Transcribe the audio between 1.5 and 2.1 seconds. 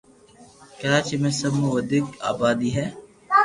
مون وديڪ